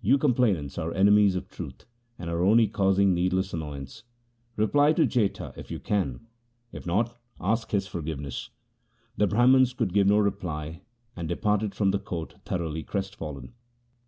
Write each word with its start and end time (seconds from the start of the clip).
You 0.00 0.18
complainants 0.18 0.76
are 0.76 0.92
enemies 0.92 1.36
of 1.36 1.48
truth, 1.48 1.86
and 2.18 2.28
are 2.28 2.42
only 2.42 2.66
causing 2.66 3.14
needless 3.14 3.54
annoyance. 3.54 4.02
Reply 4.56 4.92
to 4.94 5.06
Jetha 5.06 5.52
if 5.56 5.70
you 5.70 5.78
can; 5.78 6.26
if 6.72 6.84
not, 6.84 7.16
ask 7.40 7.70
his 7.70 7.86
forgiveness.' 7.86 8.50
The 9.18 9.28
Brahmans 9.28 9.74
could 9.74 9.94
give 9.94 10.08
no 10.08 10.18
reply 10.18 10.80
and 11.14 11.28
departed 11.28 11.76
from 11.76 11.92
court 11.92 12.34
thoroughly 12.44 12.82
crestfallen. 12.82 13.54